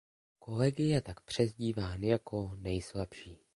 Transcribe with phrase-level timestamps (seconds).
[0.39, 3.41] Kolegy je tak přezdíván jako „nejslabší“.